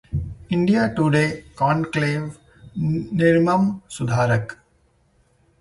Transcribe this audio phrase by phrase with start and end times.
[0.51, 1.27] India Today
[1.57, 4.57] कॉन्क्लेव-निर्मम सुधारक